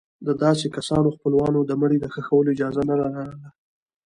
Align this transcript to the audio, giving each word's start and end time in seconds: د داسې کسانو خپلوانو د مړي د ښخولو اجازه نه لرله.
د 0.27 0.29
داسې 0.43 0.67
کسانو 0.75 1.13
خپلوانو 1.15 1.59
د 1.69 1.71
مړي 1.81 1.97
د 2.01 2.05
ښخولو 2.13 2.51
اجازه 2.53 2.81
نه 2.89 2.95
لرله. 2.99 3.47